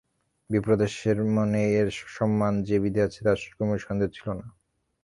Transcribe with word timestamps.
বিপ্রদাসের 0.49 1.17
মনে 1.35 1.63
এর 1.79 1.87
অসম্মান 1.99 2.53
যে 2.67 2.75
বিঁধে 2.83 3.01
আছে 3.07 3.19
তাতে 3.25 3.47
কুমুর 3.55 3.79
সন্দেহ 3.85 4.07
ছিল 4.15 4.27
না। 4.39 4.45